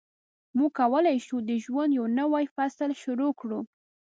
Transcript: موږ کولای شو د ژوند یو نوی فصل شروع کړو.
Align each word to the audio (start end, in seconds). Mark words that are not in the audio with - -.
موږ 0.57 0.71
کولای 0.79 1.17
شو 1.25 1.37
د 1.49 1.51
ژوند 1.63 1.91
یو 1.99 2.05
نوی 2.19 2.45
فصل 2.55 2.89
شروع 3.03 3.31
کړو. 3.39 3.59